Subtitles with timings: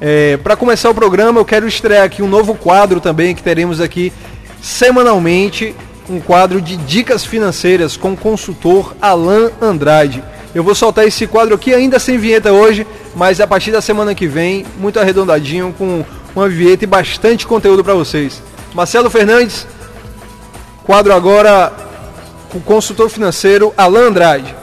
[0.00, 3.80] É, Para começar o programa, eu quero estrear aqui um novo quadro também que teremos
[3.80, 4.12] aqui
[4.62, 5.74] semanalmente,
[6.08, 10.22] um quadro de dicas financeiras com o consultor Alan Andrade.
[10.54, 14.14] Eu vou soltar esse quadro aqui ainda sem vinheta hoje, mas a partir da semana
[14.14, 16.04] que vem, muito arredondadinho, com
[16.34, 18.40] uma vinheta e bastante conteúdo para vocês.
[18.74, 19.66] Marcelo Fernandes,
[20.84, 21.72] quadro agora
[22.50, 24.54] com o consultor financeiro Alan Andrade.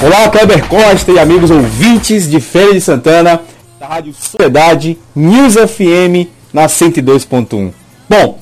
[0.00, 3.40] Olá, Kleber Costa e amigos ouvintes de Feira de Santana,
[3.80, 7.72] da Rádio Sociedade News FM na 102.1.
[8.08, 8.38] Bom,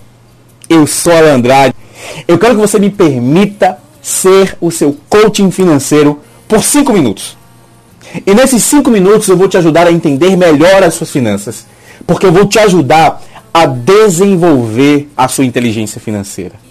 [0.69, 1.75] eu sou Alan Andrade.
[2.29, 7.39] Eu quero que você me permita ser o seu coaching financeiro por 5 minutos.
[8.27, 11.67] E nesses 5 minutos eu vou te ajudar a entender melhor as suas finanças,
[12.07, 16.66] porque eu vou te ajudar a desenvolver a sua inteligência financeira.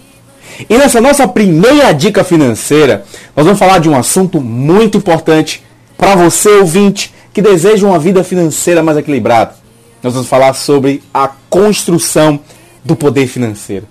[0.68, 5.62] E nessa nossa primeira dica financeira, nós vamos falar de um assunto muito importante
[5.98, 9.54] para você, ouvinte, que deseja uma vida financeira mais equilibrada.
[10.02, 12.40] Nós vamos falar sobre a construção
[12.84, 13.86] do poder financeiro.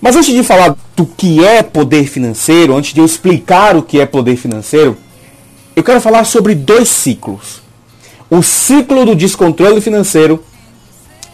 [0.00, 4.00] Mas antes de falar do que é poder financeiro, antes de eu explicar o que
[4.00, 4.96] é poder financeiro,
[5.76, 7.62] eu quero falar sobre dois ciclos:
[8.28, 10.42] o ciclo do descontrole financeiro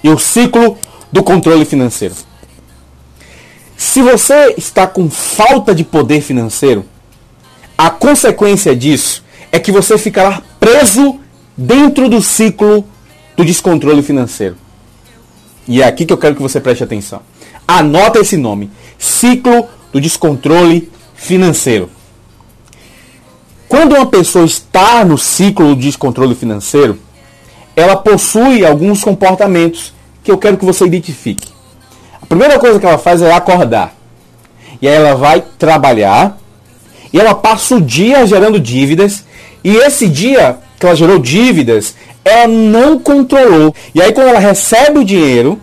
[0.05, 0.77] e o ciclo
[1.11, 2.15] do controle financeiro.
[3.91, 6.85] Se você está com falta de poder financeiro,
[7.77, 11.19] a consequência disso é que você ficará preso
[11.57, 12.85] dentro do ciclo
[13.35, 14.57] do descontrole financeiro.
[15.67, 17.23] E é aqui que eu quero que você preste atenção.
[17.67, 21.89] Anota esse nome: ciclo do descontrole financeiro.
[23.71, 27.01] Quando uma pessoa está no ciclo do descontrole financeiro,
[27.75, 31.58] ela possui alguns comportamentos que eu quero que você identifique
[32.29, 33.95] primeira coisa que ela faz é acordar.
[34.81, 36.39] E aí ela vai trabalhar.
[37.13, 39.25] E ela passa o dia gerando dívidas.
[39.65, 41.95] E esse dia que ela gerou dívidas,
[42.25, 43.75] ela não controlou.
[43.95, 45.61] E aí quando ela recebe o dinheiro,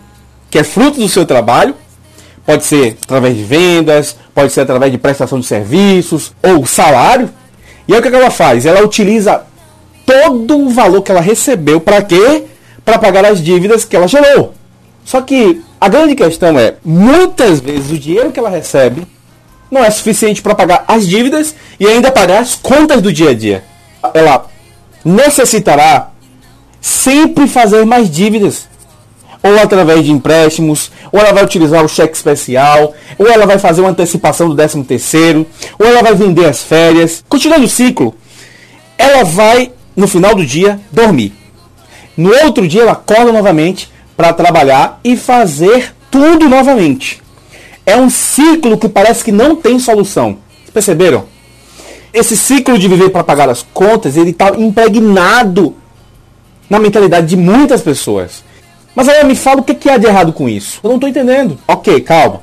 [0.50, 1.74] que é fruto do seu trabalho,
[2.44, 7.30] pode ser através de vendas, pode ser através de prestação de serviços ou salário.
[7.88, 8.66] E aí o que ela faz?
[8.66, 9.42] Ela utiliza
[10.04, 12.44] todo o valor que ela recebeu para quê?
[12.84, 14.54] Para pagar as dívidas que ela gerou.
[15.04, 19.06] Só que a grande questão é, muitas vezes o dinheiro que ela recebe
[19.70, 23.34] não é suficiente para pagar as dívidas e ainda pagar as contas do dia a
[23.34, 23.62] dia.
[24.12, 24.46] Ela
[25.04, 26.10] necessitará
[26.80, 28.66] sempre fazer mais dívidas.
[29.44, 33.80] Ou através de empréstimos, ou ela vai utilizar o cheque especial, ou ela vai fazer
[33.80, 35.46] uma antecipação do 13 terceiro,
[35.78, 37.22] ou ela vai vender as férias.
[37.28, 38.12] Continuando o ciclo,
[38.98, 41.32] ela vai, no final do dia, dormir.
[42.16, 47.22] No outro dia ela acorda novamente para trabalhar e fazer tudo novamente.
[47.84, 50.38] É um ciclo que parece que não tem solução.
[50.72, 51.24] Perceberam?
[52.12, 55.74] Esse ciclo de viver para pagar as contas, ele está impregnado
[56.68, 58.42] na mentalidade de muitas pessoas.
[58.94, 60.80] Mas aí me fala o que há de errado com isso.
[60.82, 61.58] Eu não estou entendendo.
[61.68, 62.40] Ok, calma.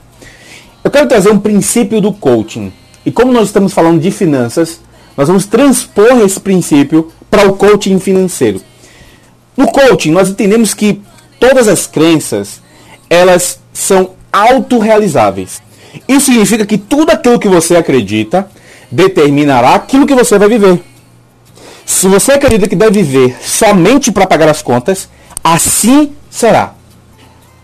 [0.83, 2.71] Eu quero trazer um princípio do coaching.
[3.05, 4.79] E como nós estamos falando de finanças,
[5.17, 8.61] nós vamos transpor esse princípio para o coaching financeiro.
[9.57, 11.01] No coaching, nós entendemos que
[11.43, 12.61] todas as crenças,
[13.09, 15.61] elas são autorrealizáveis.
[16.07, 18.47] Isso significa que tudo aquilo que você acredita
[18.89, 20.81] determinará aquilo que você vai viver.
[21.85, 25.09] Se você acredita que deve viver somente para pagar as contas,
[25.43, 26.75] assim será.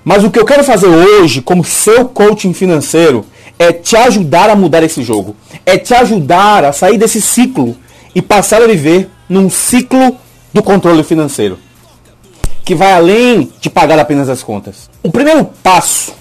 [0.03, 3.25] Mas o que eu quero fazer hoje, como seu coaching financeiro,
[3.57, 5.37] é te ajudar a mudar esse jogo.
[5.65, 7.77] É te ajudar a sair desse ciclo
[8.13, 10.17] e passar a viver num ciclo
[10.53, 11.57] do controle financeiro
[12.69, 14.91] que vai além de pagar apenas as contas.
[15.01, 16.13] O primeiro passo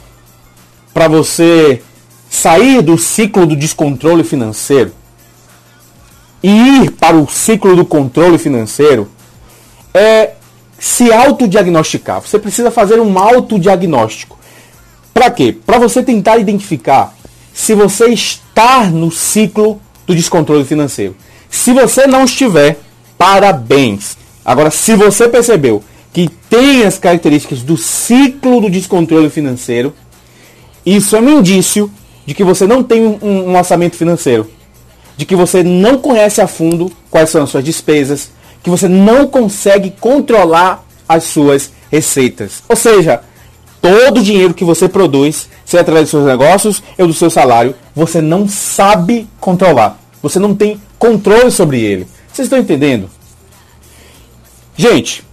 [0.95, 1.83] para você
[2.31, 4.91] sair do ciclo do descontrole financeiro
[6.43, 9.11] e ir para o ciclo do controle financeiro
[9.93, 10.31] é
[10.79, 12.23] se autodiagnosticar.
[12.23, 14.39] Você precisa fazer um autodiagnóstico.
[15.13, 15.55] Para quê?
[15.67, 17.15] Para você tentar identificar
[17.53, 21.15] se você está no ciclo do descontrole financeiro.
[21.51, 22.79] Se você não estiver,
[23.19, 24.17] parabéns.
[24.43, 25.85] Agora, se você percebeu
[26.19, 29.95] que tem as características do ciclo do descontrole financeiro,
[30.85, 31.89] isso é um indício
[32.27, 34.51] de que você não tem um, um orçamento financeiro,
[35.17, 38.33] de que você não conhece a fundo quais são as suas despesas,
[38.65, 42.65] que você não consegue controlar as suas receitas.
[42.69, 43.23] Ou seja,
[43.81, 47.77] todo o dinheiro que você produz, seja através dos seus negócios ou do seu salário,
[47.95, 50.01] você não sabe controlar.
[50.21, 52.09] Você não tem controle sobre ele.
[52.33, 53.09] Vocês estão entendendo?
[54.77, 55.28] Gente,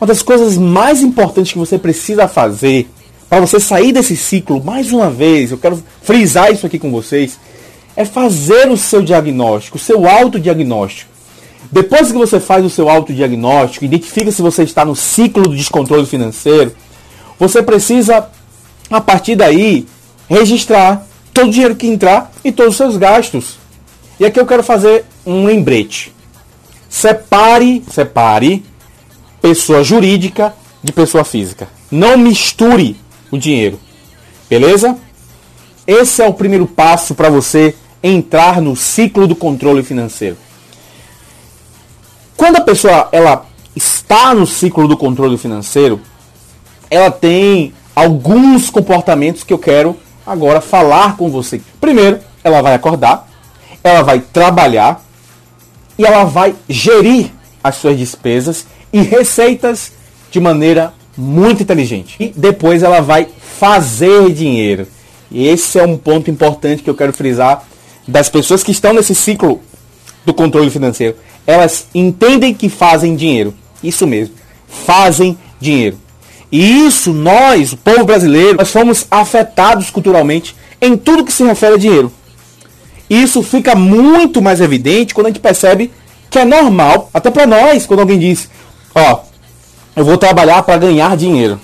[0.00, 2.88] uma das coisas mais importantes que você precisa fazer
[3.28, 7.38] para você sair desse ciclo, mais uma vez, eu quero frisar isso aqui com vocês,
[7.94, 11.10] é fazer o seu diagnóstico, o seu autodiagnóstico.
[11.70, 16.06] Depois que você faz o seu autodiagnóstico, identifica se você está no ciclo do descontrole
[16.06, 16.74] financeiro,
[17.38, 18.30] você precisa,
[18.90, 19.86] a partir daí,
[20.26, 23.58] registrar todo o dinheiro que entrar e todos os seus gastos.
[24.18, 26.14] E aqui eu quero fazer um lembrete.
[26.88, 28.64] Separe, separe
[29.40, 31.68] pessoa jurídica de pessoa física.
[31.90, 32.96] Não misture
[33.30, 33.78] o dinheiro.
[34.48, 34.96] Beleza?
[35.86, 40.36] Esse é o primeiro passo para você entrar no ciclo do controle financeiro.
[42.36, 46.00] Quando a pessoa ela está no ciclo do controle financeiro,
[46.90, 49.96] ela tem alguns comportamentos que eu quero
[50.26, 51.60] agora falar com você.
[51.80, 53.28] Primeiro, ela vai acordar,
[53.82, 55.04] ela vai trabalhar
[55.98, 57.32] e ela vai gerir
[57.62, 59.92] as suas despesas e receitas
[60.30, 62.16] de maneira muito inteligente.
[62.20, 63.26] E depois ela vai
[63.58, 64.86] fazer dinheiro.
[65.30, 67.64] E esse é um ponto importante que eu quero frisar
[68.06, 69.60] das pessoas que estão nesse ciclo
[70.24, 71.16] do controle financeiro.
[71.46, 73.54] Elas entendem que fazem dinheiro.
[73.82, 74.34] Isso mesmo.
[74.66, 75.98] Fazem dinheiro.
[76.50, 81.74] E isso nós, o povo brasileiro, nós fomos afetados culturalmente em tudo que se refere
[81.74, 82.12] a dinheiro.
[83.10, 85.90] E isso fica muito mais evidente quando a gente percebe
[86.30, 88.50] que é normal, até para nós, quando alguém diz,
[88.94, 89.20] ó,
[89.96, 91.60] eu vou trabalhar para ganhar dinheiro.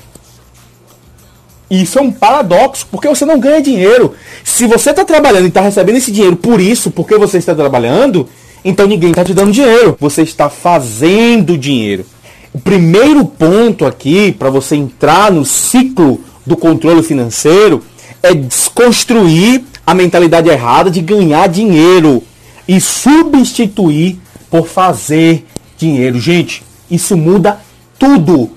[1.70, 4.14] Isso é um paradoxo, porque você não ganha dinheiro.
[4.44, 8.28] Se você está trabalhando e está recebendo esse dinheiro por isso, porque você está trabalhando,
[8.64, 9.96] então ninguém está te dando dinheiro.
[9.98, 12.04] Você está fazendo dinheiro.
[12.52, 17.82] O primeiro ponto aqui para você entrar no ciclo do controle financeiro
[18.22, 22.22] é desconstruir a mentalidade errada de ganhar dinheiro
[22.66, 24.18] e substituir
[24.50, 25.44] por fazer
[25.76, 26.20] dinheiro.
[26.20, 27.60] Gente, isso muda
[27.98, 28.50] tudo.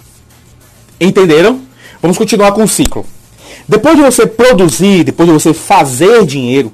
[1.00, 1.62] Entenderam?
[2.02, 3.06] Vamos continuar com o ciclo.
[3.68, 6.72] Depois de você produzir, depois de você fazer dinheiro,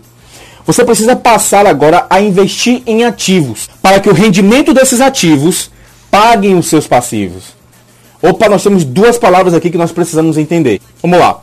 [0.66, 5.72] você precisa passar agora a investir em ativos, para que o rendimento desses ativos
[6.10, 7.56] paguem os seus passivos.
[8.22, 10.80] Opa, nós temos duas palavras aqui que nós precisamos entender.
[11.02, 11.42] Vamos lá.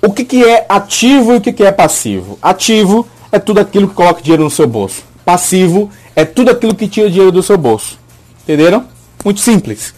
[0.00, 2.38] O que, que é ativo e o que, que é passivo?
[2.40, 5.02] Ativo é tudo aquilo que coloca dinheiro no seu bolso.
[5.24, 7.98] Passivo é tudo aquilo que tira dinheiro do seu bolso.
[8.46, 8.84] Entenderam?
[9.24, 9.92] Muito simples.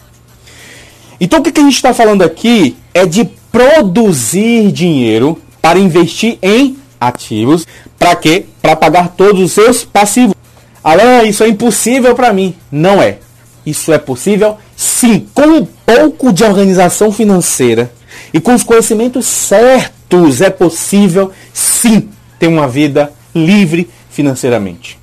[1.21, 6.75] Então o que, a gente está falando aqui é de produzir dinheiro para investir em
[6.99, 7.67] ativos.
[7.99, 8.45] Para quê?
[8.59, 10.33] Para pagar todos os seus passivos.
[10.83, 12.55] Alain, isso é impossível para mim.
[12.71, 13.19] Não é.
[13.63, 14.57] Isso é possível?
[14.75, 17.91] Sim, com um pouco de organização financeira
[18.33, 22.09] e com os conhecimentos certos é possível sim
[22.39, 24.97] ter uma vida livre financeiramente.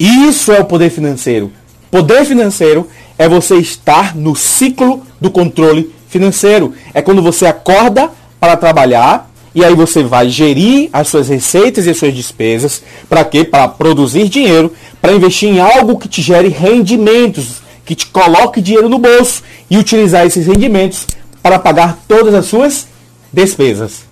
[0.00, 1.52] Isso é o poder financeiro.
[1.92, 6.72] Poder financeiro é você estar no ciclo do controle financeiro.
[6.94, 8.10] É quando você acorda
[8.40, 12.82] para trabalhar e aí você vai gerir as suas receitas e as suas despesas.
[13.10, 13.44] Para quê?
[13.44, 14.72] Para produzir dinheiro,
[15.02, 19.76] para investir em algo que te gere rendimentos, que te coloque dinheiro no bolso e
[19.76, 21.06] utilizar esses rendimentos
[21.42, 22.88] para pagar todas as suas
[23.30, 24.04] despesas.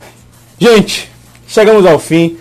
[0.59, 1.11] Gente,
[1.49, 2.37] chegamos ao fim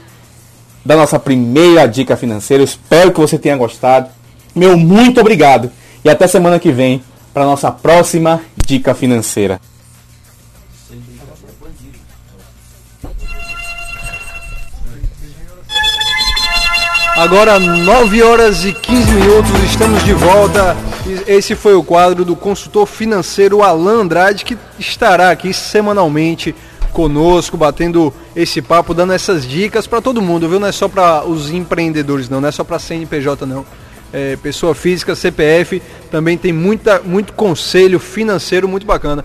[0.83, 2.61] da nossa primeira dica financeira.
[2.61, 4.18] Espero que você tenha gostado.
[4.55, 5.71] Meu muito obrigado
[6.03, 7.03] e até semana que vem
[7.33, 9.61] para nossa próxima dica financeira.
[17.15, 20.77] Agora 9 horas e 15 minutos, estamos de volta.
[21.27, 26.55] Esse foi o quadro do consultor financeiro Alan Andrade, que estará aqui semanalmente
[26.93, 30.61] conosco, batendo esse papo, dando essas dicas para todo mundo, viu?
[30.61, 33.65] Não é só para os empreendedores, não, não é só para CNPJ, não
[34.11, 39.23] é, pessoa física, CPF, também tem muita, muito conselho financeiro muito bacana.